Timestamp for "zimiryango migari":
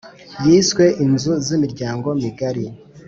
1.45-2.65